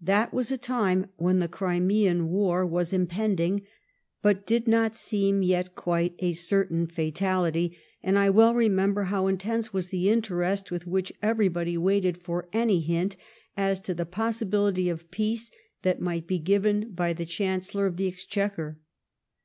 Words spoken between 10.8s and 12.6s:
which everybody waited for